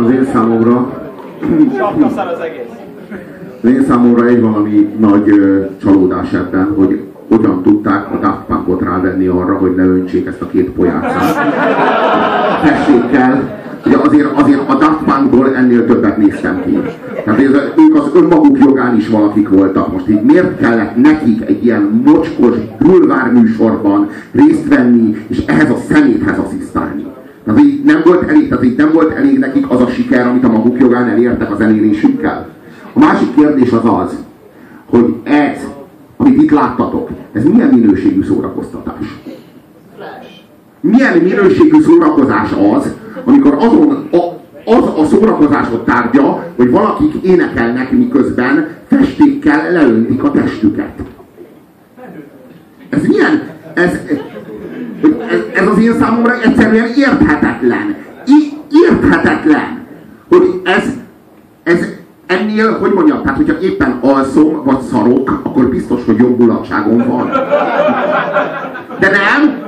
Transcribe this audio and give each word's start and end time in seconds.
az 0.00 0.10
én 0.10 0.28
számomra... 0.32 0.92
Sapkaszar 1.76 2.26
az 2.26 2.40
egész. 2.40 2.80
Az 3.62 3.70
én 3.70 3.84
számomra 3.88 4.26
egy 4.26 4.40
valami 4.40 4.94
nagy 4.98 5.24
csalódás 5.82 6.32
ebben, 6.32 6.74
hogy 6.76 7.00
hogyan 7.28 7.62
tudták 7.62 8.12
a 8.12 8.18
Daft 8.18 8.44
Punkot 8.46 8.82
rávenni 8.82 9.26
arra, 9.26 9.56
hogy 9.56 9.74
ne 9.74 9.82
öntsék 9.82 10.26
ezt 10.26 10.40
a 10.40 10.46
két 10.46 10.70
pojácát. 10.70 11.34
Tessékkel, 12.62 13.58
Ugye 13.86 13.96
azért, 13.96 14.40
azért 14.40 14.68
a 14.68 14.74
Daft 14.74 15.04
Punkból 15.04 15.56
ennél 15.56 15.86
többet 15.86 16.16
néztem 16.16 16.62
ki. 16.64 16.78
Tehát 17.24 17.40
ez, 17.40 17.50
ők 17.76 17.94
az 17.94 18.10
önmaguk 18.14 18.58
jogán 18.58 18.96
is 18.96 19.08
valakik 19.08 19.48
voltak. 19.48 19.92
Most 19.92 20.08
így 20.08 20.22
miért 20.22 20.60
kellett 20.60 20.96
nekik 20.96 21.42
egy 21.46 21.64
ilyen 21.64 22.02
mocskos 22.04 22.54
bulvár 22.78 23.32
műsorban 23.32 24.08
részt 24.32 24.68
venni, 24.68 25.16
és 25.26 25.42
ehhez 25.46 25.70
a 25.70 25.76
szeméthez 25.88 26.38
asszisztálni? 26.38 27.06
Kérdés 33.40 33.72
az 33.72 33.84
az, 33.84 34.16
hogy 34.86 35.14
ez, 35.22 35.66
amit 36.16 36.42
itt 36.42 36.50
láttatok, 36.50 37.08
ez 37.32 37.44
milyen 37.44 37.68
minőségű 37.68 38.22
szórakoztatás? 38.22 39.18
Milyen 40.80 41.18
minőségű 41.18 41.80
szórakozás 41.80 42.50
az, 42.72 42.94
amikor 43.24 43.54
azon 43.58 44.08
a, 44.12 44.16
az 44.64 44.84
a 44.98 45.04
szórakozásod 45.04 45.84
tárgya, 45.84 46.44
hogy 46.56 46.70
valakik 46.70 47.14
énekelnek, 47.22 47.92
miközben 47.92 48.68
festékkel 48.88 49.72
leöntik 49.72 50.22
a 50.22 50.30
testüket. 50.30 50.92
Ez 52.88 53.06
milyen? 53.06 53.48
Ez, 53.74 54.00
ez, 55.54 55.66
az 55.66 55.78
én 55.78 55.94
számomra 55.98 56.40
egyszerűen 56.40 56.86
érthetetlen. 56.96 57.96
I, 58.26 58.52
érthetetlen, 58.88 59.86
hogy 60.28 60.60
ez, 60.64 60.82
ez 61.62 61.86
ennél, 62.26 62.78
hogy 62.78 62.92
mondjam, 62.92 63.22
tehát 63.22 63.36
hogyha 63.36 63.60
éppen 63.60 63.98
alszom, 64.00 64.64
vagy 64.64 64.80
szarok, 64.80 65.40
akkor 65.42 65.68
biztos, 65.68 66.04
hogy 66.04 66.18
jobb 66.18 66.38
mulatságom 66.38 67.04
van. 67.08 67.30
De 68.98 69.10
nem? 69.10 69.58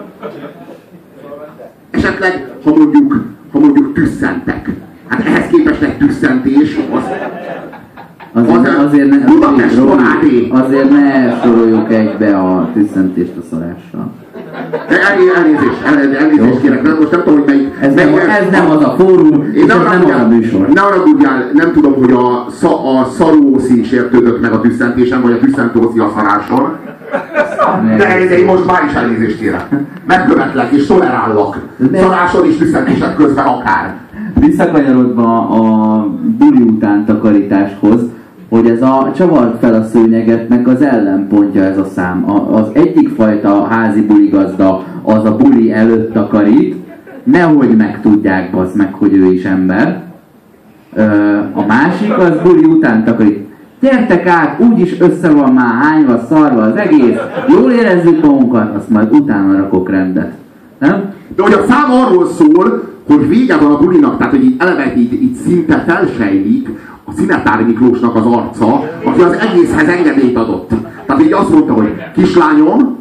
Esetleg, 1.90 2.50
ha 2.64 2.70
mondjuk, 2.74 3.24
ha 3.52 3.58
mondjuk 3.58 3.94
tüsszentek. 3.94 4.70
Hát 5.08 5.26
ehhez 5.26 5.46
képest 5.46 5.82
egy 5.82 5.96
tüsszentés 5.96 6.78
az, 6.92 7.02
Azért, 8.34 8.68
az, 8.68 8.84
azért, 8.84 9.08
ne, 9.08 9.16
azért, 9.46 10.50
azért 10.50 10.90
ne 10.90 11.40
soroljuk 11.42 11.92
egybe 11.92 12.38
a 12.38 12.70
tüsszentést 12.72 13.36
a 13.36 13.42
szarással. 13.50 14.12
Elnézést, 14.72 15.82
elnézést 16.18 16.60
kérek, 16.60 16.82
a 18.82 18.94
fórum, 18.98 19.52
Én 19.54 19.64
nem, 19.66 19.82
nem, 19.82 20.02
nem 20.06 20.20
a 20.24 20.28
műsor. 20.28 20.68
Nem 20.68 20.88
ragudjál, 20.88 21.50
nem 21.52 21.72
tudom, 21.72 21.94
hogy 21.94 22.12
a, 22.12 22.46
a 23.00 23.08
szarúszi 23.10 23.84
sértődött 23.84 24.40
meg 24.40 24.52
a 24.52 24.60
tüsszentésen, 24.60 25.22
vagy 25.22 25.32
a 25.32 25.38
tüsszentőszi 25.38 25.98
a 25.98 26.12
szaráson. 26.16 26.76
De 27.96 28.38
én 28.38 28.44
most 28.44 28.66
már 28.66 28.84
is 28.88 28.92
elnézést 28.92 29.38
kérek. 29.38 29.66
Megkövetlek 30.06 30.72
és 30.72 30.86
tolerállak. 30.86 31.58
Szaráson 31.94 32.46
és 32.46 32.56
tüsszentések 32.56 33.16
közben 33.16 33.46
akár. 33.46 33.94
Visszakanyarodva 34.40 35.48
a 35.48 36.06
buli 36.38 36.62
után 36.62 37.04
takarításhoz, 37.04 38.00
hogy 38.52 38.66
ez 38.66 38.82
a 38.82 39.12
csavart 39.16 39.58
fel 39.58 39.74
a 39.74 39.84
szőnyegetnek 39.84 40.68
az 40.68 40.82
ellenpontja 40.82 41.62
ez 41.62 41.78
a 41.78 41.84
szám. 41.84 42.30
A, 42.30 42.56
az 42.58 42.66
egyik 42.72 43.08
fajta 43.08 43.64
házi 43.64 44.00
buligazda 44.00 44.84
az 45.02 45.24
a 45.24 45.36
buli 45.36 45.72
előtt 45.72 46.12
takarít, 46.12 46.76
nehogy 47.22 47.76
megtudják 47.76 48.56
az 48.56 48.74
meg, 48.74 48.94
hogy 48.94 49.12
ő 49.16 49.32
is 49.32 49.44
ember. 49.44 50.02
A 51.52 51.66
másik 51.66 52.18
az 52.18 52.32
buli 52.42 52.64
után 52.64 53.04
takarít. 53.04 53.48
Gyertek 53.80 54.26
át, 54.26 54.60
úgyis 54.60 55.00
össze 55.00 55.30
van 55.30 55.52
már 55.52 55.74
hányva, 55.74 56.24
szarva 56.28 56.62
az 56.62 56.76
egész, 56.76 57.18
jól 57.48 57.70
érezzük 57.70 58.22
magunkat, 58.22 58.76
azt 58.76 58.88
majd 58.88 59.12
utána 59.12 59.56
rakok 59.56 59.90
rendet. 59.90 60.32
Nem? 60.78 61.12
De 61.36 61.42
hogy 61.42 61.52
a 61.52 61.64
szám 61.68 61.90
arról 61.90 62.26
szól, 62.26 62.90
hogy 63.06 63.28
vége 63.28 63.56
van 63.56 63.70
a 63.70 63.78
bulinak, 63.78 64.18
tehát 64.18 64.32
hogy 64.32 64.44
így 64.44 64.56
eleve 64.58 64.92
így, 64.96 65.12
így 65.12 65.34
szinte 65.34 65.84
felsejlik 65.86 66.68
a 67.04 67.12
Szinetár 67.16 67.66
Miklósnak 67.66 68.14
az 68.14 68.24
arca, 68.24 68.90
aki 69.04 69.22
az 69.22 69.32
egészhez 69.32 69.88
engedélyt 69.88 70.36
adott. 70.36 70.70
Tehát 71.06 71.22
így 71.22 71.32
azt 71.32 71.50
mondta, 71.50 71.72
hogy 71.72 71.92
kislányom, 72.14 73.00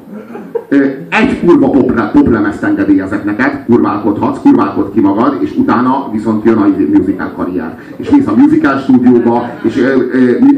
egy 1.10 1.40
kurva 1.46 1.70
poplemezt 2.12 2.64
engedélyezek 2.64 3.24
neked, 3.24 3.64
kurválkodhatsz, 3.66 4.42
kurválkod 4.42 4.92
ki 4.94 5.00
magad, 5.00 5.38
és 5.40 5.56
utána 5.58 6.10
viszont 6.12 6.46
jön 6.46 6.58
a 6.58 6.68
musical 6.98 7.32
karrier. 7.36 7.78
És 7.96 8.10
mész 8.10 8.28
a 8.28 8.36
musical 8.36 8.78
stúdióba, 8.78 9.50
és 9.64 9.82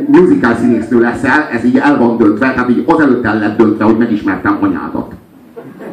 musical 0.07 0.55
színésznő 0.55 0.99
leszel, 0.99 1.47
ez 1.51 1.65
így 1.65 1.77
el 1.77 1.97
van 1.97 2.17
döntve, 2.17 2.53
tehát 2.53 2.69
így 2.69 2.83
azelőtt 2.87 3.25
el 3.25 3.39
lett 3.39 3.57
döntve, 3.57 3.83
hogy 3.85 3.97
megismertem 3.97 4.57
anyádat 4.61 5.12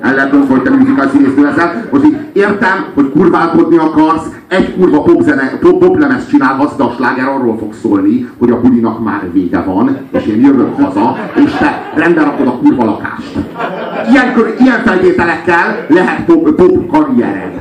el 0.00 0.14
lehet 0.14 0.30
döntve, 0.30 0.54
hogy 0.54 0.62
te 0.62 0.70
musical 0.70 1.08
színésznő 1.08 1.42
leszel. 1.42 1.88
Most 1.90 2.04
így 2.04 2.16
értem, 2.32 2.84
hogy 2.94 3.10
kurválkodni 3.10 3.76
akarsz, 3.76 4.26
egy 4.48 4.74
kurva 4.74 5.02
popzene, 5.02 5.58
pop, 5.60 5.78
poplemez 5.78 6.28
csinálhatsz, 6.28 6.76
de 6.76 6.82
a 6.82 6.94
sláger 6.96 7.28
arról 7.28 7.58
fog 7.58 7.74
szólni, 7.74 8.28
hogy 8.38 8.50
a 8.50 8.60
bulinak 8.60 9.04
már 9.04 9.32
vége 9.32 9.60
van, 9.60 9.96
és 10.10 10.26
én 10.26 10.40
jövök 10.40 10.80
haza, 10.80 11.16
és 11.44 11.52
te 11.52 11.92
rendben 11.94 12.24
rakod 12.24 12.46
a 12.46 12.58
kurva 12.58 12.84
lakást. 12.84 13.38
Ilyenkor, 14.10 14.54
ilyen 14.58 14.82
feltételekkel 14.84 15.86
lehet 15.88 16.24
pop, 16.24 16.50
pop 16.50 16.86
karriered. 16.86 17.60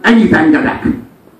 Ennyit 0.00 0.32
engedek. 0.32 0.86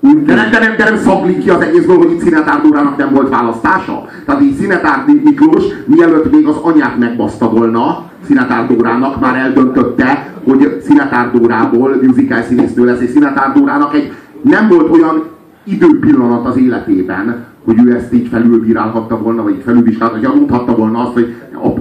De 0.00 0.34
nem, 0.34 0.50
de 0.50 0.58
nem, 0.58 0.74
de 0.76 0.84
nem 0.84 0.96
szablik 0.96 1.38
ki 1.38 1.50
az 1.50 1.60
egészből, 1.60 1.96
hogy 1.96 2.10
itt 2.10 2.96
nem 2.96 3.10
volt 3.12 3.28
választása. 3.28 4.04
Tehát 4.26 4.42
így 4.42 4.56
Szinetár 4.56 5.04
Miklós, 5.24 5.64
mielőtt 5.86 6.32
még 6.32 6.46
az 6.46 6.56
anyát 6.56 6.98
megbaszta 6.98 7.50
volna, 7.50 8.10
Szinetár 8.24 8.66
Dórának 8.66 9.20
már 9.20 9.36
eldöntötte, 9.36 10.34
hogy 10.44 10.80
Szinetár 10.84 11.30
Dórából 11.30 11.96
musical 12.02 12.42
színésznő 12.42 12.84
lesz, 12.84 13.00
és 13.00 13.10
Szinetár 13.10 13.52
egy 13.92 14.12
nem 14.42 14.68
volt 14.68 14.90
olyan 14.90 15.22
időpillanat 15.64 16.46
az 16.46 16.56
életében, 16.56 17.44
hogy 17.64 17.76
ő 17.84 17.94
ezt 17.94 18.12
így 18.12 18.28
felülbírálhatta 18.28 19.18
volna, 19.18 19.42
vagy 19.42 19.54
így 19.54 19.62
felülvizsgálta, 19.62 20.14
hogy 20.18 20.38
mondhatta 20.38 20.76
volna 20.76 20.98
azt, 20.98 21.12
hogy 21.12 21.34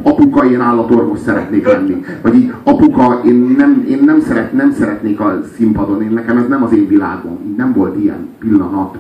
apuka, 0.04 0.46
én 0.46 0.62
állatorvos 0.62 1.20
szeretnék 1.20 1.66
lenni. 1.66 2.06
Vagy 2.22 2.36
így, 2.36 2.54
apuka, 2.64 3.22
én 3.26 3.56
nem, 3.58 3.86
én 3.90 4.04
nem, 4.06 4.22
szeret, 4.22 4.54
nem 4.54 4.72
szeretnék 4.72 5.20
a 5.20 5.42
színpadon, 5.56 6.02
én 6.02 6.12
nekem 6.12 6.38
ez 6.38 6.48
nem 6.48 6.64
az 6.64 6.74
én 6.74 6.88
világom. 6.88 7.40
Így 7.48 7.56
nem 7.56 7.74
volt 7.74 8.04
ilyen 8.04 8.28
pillanat. 8.40 8.98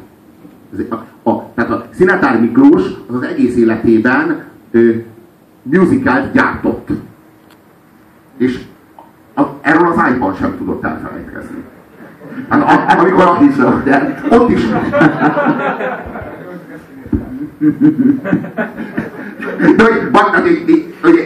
A, 0.90 1.30
a, 1.30 1.52
tehát 1.56 1.72
a 1.72 1.86
Szinetár 1.94 2.42
Miklós 2.42 2.84
az 3.08 3.16
az 3.16 3.22
egész 3.22 3.56
életében 3.56 4.44
ö, 4.72 4.90
musicalt 5.62 6.32
gyártott. 6.34 6.90
És 8.42 8.60
a, 9.36 9.42
erről 9.62 9.88
az 9.88 10.12
iPad 10.14 10.38
sem 10.38 10.58
tudott 10.58 10.84
elfelejtkezni. 10.84 11.64
Hát, 12.50 13.00
amikor 13.00 13.24
a, 13.24 13.38
is, 13.42 13.56
ott 14.30 14.50
is. 14.50 14.66
De 19.76 19.84
hogy, 19.84 20.10
hát, 20.32 20.48
így, 20.48 20.70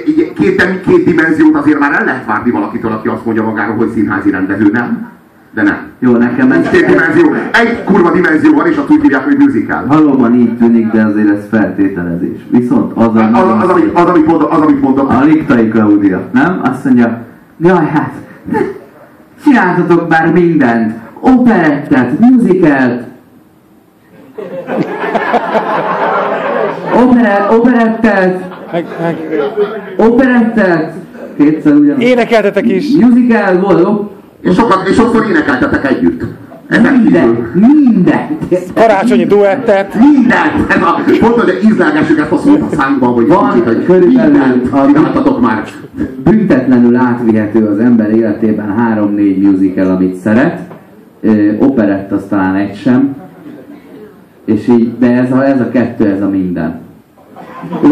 így, 0.06 0.34
két, 0.34 0.82
két 0.82 1.06
dimenziót 1.06 1.56
azért 1.56 1.80
már 1.80 1.94
el 1.94 2.06
lehet 2.06 2.26
várni 2.26 2.52
valakitől, 2.52 2.92
aki 2.92 3.08
azt 3.08 3.26
mondja 3.26 3.44
magáról, 3.44 3.76
hogy 3.76 3.92
színházi 3.92 4.30
rendező, 4.30 4.70
nem? 4.72 5.12
De 5.56 5.62
nem. 5.62 5.78
Jó, 6.00 6.12
nekem 6.12 6.52
ez... 6.52 6.70
Két 6.70 6.86
dimenzió. 6.86 7.34
Egy 7.52 7.84
kurva 7.84 8.12
dimenzió 8.12 8.54
van, 8.54 8.68
és 8.68 8.78
azt 8.78 8.90
úgy 8.90 9.02
hívják, 9.02 9.24
hogy 9.24 9.38
musical. 9.38 9.86
Valóban 9.88 10.36
így 10.36 10.58
tűnik, 10.58 10.92
de 10.92 11.04
azért 11.04 11.30
ez 11.30 11.48
feltételezés. 11.50 12.38
Viszont 12.50 12.92
az, 12.96 13.16
a... 13.16 13.30
Az, 13.34 13.52
az, 13.52 13.64
az, 13.64 13.70
amit, 13.70 13.92
az, 13.94 14.06
amit 14.06 14.28
mondok, 14.28 14.52
az, 14.52 14.60
amit 14.60 14.82
mondok. 14.82 15.10
A 15.10 15.24
Liktai 15.24 15.68
Claudia, 15.68 16.22
nem? 16.32 16.60
Azt 16.64 16.84
mondja, 16.84 17.22
jaj, 17.58 17.86
hát, 17.94 18.14
csináltatok 19.44 20.10
már 20.10 20.32
mindent. 20.32 20.94
Operettet, 21.20 22.20
musicalt, 22.20 23.04
Opera, 26.96 27.58
operettet, 27.58 28.44
operettet, 29.98 30.94
kétszer 31.38 31.74
ugyanaz. 31.74 32.02
Énekeltetek 32.02 32.68
is. 32.68 32.96
Musical 33.00 33.60
volt, 33.60 34.15
és, 34.46 34.56
sokat, 34.56 34.88
és 34.88 34.96
sokszor 34.96 35.26
énekeltetek 35.30 35.92
együtt. 35.92 36.24
Minden, 36.70 37.52
minden. 37.54 38.38
Karácsonyi 38.76 39.26
duettet. 39.26 39.96
Mindent. 40.00 40.72
Ez 40.72 40.82
a, 40.82 41.02
pont, 41.20 41.34
hogy 41.34 41.60
ízlelgessük 41.66 42.20
ezt 42.20 42.32
a 42.32 42.38
szót 42.38 42.62
a 42.62 42.76
szánkban, 42.76 43.14
hogy 43.14 43.28
van 43.28 43.50
kicsit, 43.50 43.66
hogy 43.66 43.86
körülbelül 43.86 44.70
a 44.72 45.40
már. 45.40 45.64
Büntetlenül 46.24 46.96
átvihető 46.96 47.66
az 47.66 47.80
ember 47.80 48.12
életében 48.12 48.76
három-négy 48.78 49.42
musical, 49.42 49.90
amit 49.90 50.16
szeret. 50.16 50.60
Operett 51.60 52.12
az 52.12 52.24
talán 52.30 52.56
egy 52.56 52.76
sem. 52.76 53.16
És 54.46 54.68
így, 54.68 54.98
de 54.98 55.12
ez 55.12 55.32
a, 55.32 55.46
ez 55.46 55.60
a 55.60 55.70
kettő, 55.70 56.06
ez 56.06 56.22
a 56.22 56.30
minden. 56.30 56.80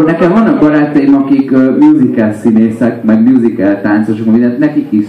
Nekem 0.06 0.32
vannak 0.32 0.60
barátaim, 0.60 1.16
akik 1.16 1.52
musical 1.80 2.34
színészek, 2.34 3.04
meg 3.04 3.32
musical 3.32 3.82
táncosok, 3.82 4.26
mindent, 4.26 4.60
nekik 4.60 4.88
is 4.90 5.06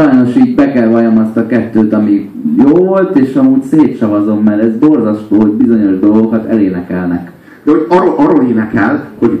sajnos 0.00 0.36
így 0.36 0.54
be 0.54 0.72
kell 0.72 0.88
valljam 0.88 1.18
azt 1.18 1.36
a 1.36 1.46
kettőt, 1.46 1.92
ami 1.92 2.30
jó 2.58 2.74
volt, 2.74 3.18
és 3.18 3.34
amúgy 3.34 3.62
szétsavazom, 3.62 4.42
mert 4.42 4.62
ez 4.62 4.76
borzasztó, 4.76 5.40
hogy 5.40 5.50
bizonyos 5.50 5.98
dolgokat 5.98 6.46
elénekelnek. 6.46 7.30
De 7.62 7.70
hogy 7.70 7.86
arról, 7.88 8.14
arról 8.16 8.44
énekel, 8.44 9.08
hogy 9.18 9.40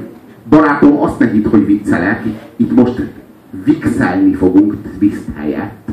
barátom, 0.50 1.02
azt 1.02 1.18
ne 1.18 1.26
hidd, 1.26 1.48
hogy 1.48 1.66
viccelek, 1.66 2.22
itt 2.56 2.74
most 2.74 3.06
vixelni 3.64 4.34
fogunk 4.34 4.74
twist 4.98 5.24
helyett. 5.36 5.88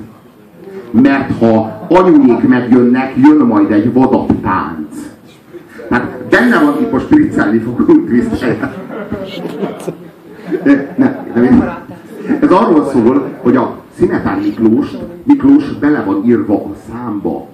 Mert 0.92 1.38
ha 1.40 1.88
anyuék 1.90 2.48
megjönnek, 2.48 3.14
jön 3.16 3.46
majd 3.46 3.72
egy 3.72 3.94
vadabb 3.94 4.42
tánc. 4.42 4.96
Tehát 5.90 6.08
benne 6.30 6.60
van, 6.60 6.82
itt 6.82 6.92
most 6.92 7.06
spriccelni 7.06 7.58
fogunk 7.58 8.08
twist 8.08 8.40
helyett. 8.40 8.78
Ne, 10.96 11.26
de, 11.34 11.86
ez 12.42 12.52
arról 12.52 12.86
szól, 12.86 13.30
hogy 13.42 13.56
a 13.56 13.77
Szinetár 13.98 14.40
Miklós, 14.42 14.88
Miklós 15.24 15.64
bele 15.80 16.04
van 16.06 16.24
írva 16.26 16.54
a 16.54 16.76
számba, 16.90 17.48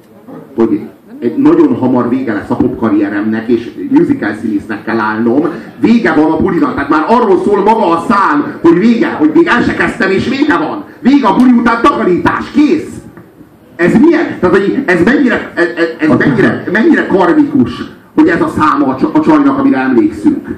hogy 0.55 0.81
egy 1.19 1.37
nagyon 1.37 1.75
hamar 1.75 2.09
vége 2.09 2.33
lesz 2.33 2.49
a 2.49 2.55
popkarrieremnek, 2.55 3.47
és 3.47 3.71
musical 3.89 4.33
színésznek 4.41 4.83
kell 4.83 4.99
állnom. 4.99 5.47
Vége 5.79 6.13
van 6.13 6.31
a 6.31 6.37
bulinak, 6.37 6.73
tehát 6.73 6.89
már 6.89 7.05
arról 7.07 7.41
szól 7.45 7.63
maga 7.63 7.89
a 7.89 8.05
szám, 8.09 8.45
hogy 8.61 8.79
vége, 8.79 9.07
hogy 9.07 9.31
még 9.33 9.47
el 9.47 9.61
se 9.61 9.73
kezdtem, 9.73 10.11
és 10.11 10.27
vége 10.29 10.57
van. 10.57 10.83
Vége 10.99 11.27
a 11.27 11.35
buli 11.35 11.51
után 11.51 11.81
takarítás, 11.81 12.51
kész. 12.51 12.89
Ez 13.75 13.93
milyen? 13.99 14.39
Tehát, 14.39 14.55
hogy 14.55 14.83
ez 14.85 15.03
mennyire, 15.03 15.51
ez, 15.55 15.67
ez 15.99 16.17
mennyire, 16.17 16.63
mennyire 16.71 17.07
karmikus, 17.07 17.71
hogy 18.15 18.27
ez 18.27 18.41
a 18.41 18.53
száma 18.57 18.95
a 19.13 19.19
csajnak, 19.19 19.59
amire 19.59 19.77
emlékszünk. 19.77 20.57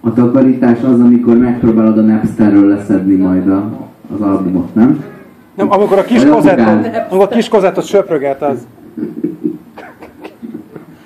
A 0.00 0.12
takarítás 0.12 0.78
az, 0.82 1.00
amikor 1.00 1.36
megpróbálod 1.36 1.98
a 1.98 2.02
Napsterről 2.02 2.68
leszedni 2.68 3.14
majd 3.14 3.48
a, 3.48 3.88
az 4.14 4.20
albumot, 4.20 4.74
nem? 4.74 5.13
Nem, 5.54 5.70
amikor 5.72 5.98
a 5.98 6.04
kis 6.04 6.24
kozettot, 6.26 6.86
amikor 7.10 7.32
a 7.32 7.34
kis 7.34 7.48
kozettot 7.48 7.84
söpröget, 7.84 8.42
az... 8.42 8.66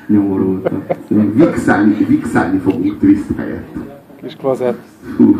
Nyomorultak. 0.06 0.72
Vixelni, 1.32 2.04
vixelni 2.08 2.58
fogunk 2.58 2.98
twist 2.98 3.24
helyett. 3.36 3.66
Kis 4.22 4.36
klozet. 4.36 4.76
Hú. 5.16 5.38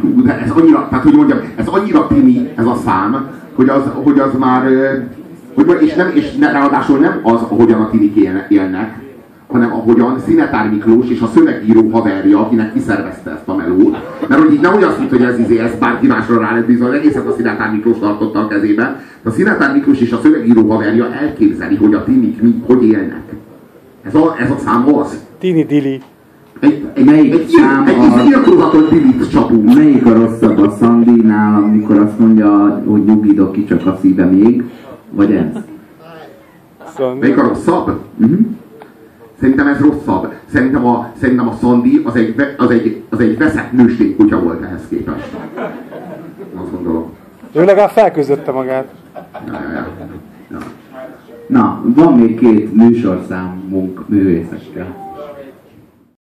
Hú, 0.00 0.22
de 0.22 0.38
ez 0.38 0.50
annyira, 0.50 0.86
tehát 0.88 1.04
hogy 1.04 1.14
mondjam, 1.14 1.38
ez 1.56 1.66
annyira 1.66 2.06
tini 2.06 2.50
ez 2.56 2.66
a 2.66 2.74
szám, 2.84 3.30
hogy 3.54 3.68
az, 3.68 3.82
hogy 4.02 4.18
az 4.18 4.30
már, 4.38 4.62
hogy, 5.54 5.78
és, 5.80 5.94
nem, 5.94 6.10
és 6.14 6.34
ne, 6.36 6.52
ráadásul 6.52 6.98
nem 6.98 7.20
az, 7.22 7.40
ahogyan 7.48 7.80
a 7.80 7.90
tinik 7.90 8.16
élnek, 8.16 8.50
hanem 9.46 9.72
ahogyan 9.72 10.18
Szinetár 10.26 10.70
Miklós 10.70 11.08
és 11.08 11.20
a 11.20 11.26
szövegíró 11.34 11.88
haverja, 11.90 12.40
akinek 12.40 12.72
kiszervezte 12.72 13.30
ezt 13.30 13.48
a 13.48 13.54
melót. 13.56 13.96
Mert 14.28 14.42
hogy 14.42 14.52
így 14.52 14.60
nehogy 14.60 14.82
azt 14.82 14.98
hitt, 14.98 15.08
hogy 15.10 15.22
ez, 15.22 15.38
izé, 15.38 15.58
ez 15.58 15.74
bárki 15.80 16.06
másra 16.06 16.40
rá 16.40 16.54
lett 16.54 16.66
bizony, 16.66 16.94
egészet 16.94 17.26
a 17.26 17.32
Szinetár 17.32 17.70
Miklós 17.72 17.98
tartotta 17.98 18.38
a 18.38 18.46
kezében. 18.46 18.96
De 19.22 19.28
a 19.30 19.32
Szinetár 19.32 19.72
Miklós 19.72 20.00
és 20.00 20.12
a 20.12 20.20
szövegíró 20.22 20.70
haverja 20.70 21.12
elképzeli, 21.12 21.76
hogy 21.76 21.94
a 21.94 22.04
tinik 22.04 22.42
mi, 22.42 22.62
hogy 22.66 22.84
élnek. 22.84 23.22
Ez 24.02 24.14
a, 24.14 24.36
ez 24.38 24.50
a 24.50 24.56
szám 24.64 24.94
az. 24.94 25.24
Tini 25.38 25.64
Dili. 25.64 26.00
Egy, 26.60 26.84
egy, 26.94 27.04
Melyik 27.04 27.32
egy, 27.34 27.46
szám 27.48 27.86
egy, 27.86 27.94
a- 27.98 28.70
egy 28.76 28.88
dilit 28.88 29.30
csapunk. 29.30 29.74
Melyik 29.74 30.06
a 30.06 30.12
rosszabb 30.12 30.58
a 30.58 30.70
Szandinál, 30.70 31.62
amikor 31.62 31.98
azt 31.98 32.18
mondja, 32.18 32.82
hogy 32.86 33.04
nyugidok 33.04 33.52
ki 33.52 33.64
csak 33.64 33.86
a 33.86 33.98
szíve 34.00 34.24
még? 34.24 34.62
Vagy 35.10 35.32
ez? 35.32 35.62
Melyik 37.20 37.38
a 37.38 37.42
rosszabb? 37.48 37.98
Uh-huh. 38.20 38.38
Szerintem 39.40 39.66
ez 39.66 39.80
rosszabb. 39.80 40.32
Szerintem 40.52 40.86
a, 40.86 41.12
szerintem 41.20 41.48
a 41.48 41.56
Szandi 41.60 42.02
az 42.04 42.16
egy, 42.16 42.54
az 42.56 42.70
egy, 42.70 43.02
az 43.08 43.20
egy 43.20 43.38
veszett 43.38 43.72
nőstény 43.72 44.16
volt 44.42 44.62
ehhez 44.62 44.82
képest. 44.88 45.28
Azt 46.54 46.70
gondolom. 46.70 47.12
ő 47.52 47.64
legalább 47.64 47.90
felküzdötte 47.90 48.50
magát. 48.50 48.94
Ja, 49.46 49.52
ja, 49.52 49.70
ja. 49.72 49.86
Ja. 50.50 50.58
Na, 51.46 51.82
van 51.84 52.18
még 52.18 52.38
két 52.38 52.74
műsorszámunk 52.74 54.08
művészekkel. 54.08 55.05